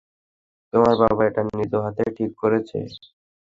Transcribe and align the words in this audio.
তোমার 0.73 0.93
বাবা 1.01 1.21
এটা 1.29 1.41
নিজ 1.49 1.73
হাতে 1.85 2.03
ঠিক 2.17 2.31
করেছে। 2.41 2.77